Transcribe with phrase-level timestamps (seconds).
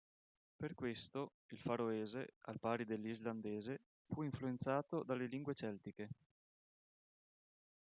[0.57, 6.09] Per questo, il faroese, al pari dell'islandese, fu influenzato dalle lingue celtiche.